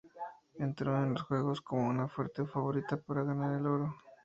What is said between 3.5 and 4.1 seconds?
el oro.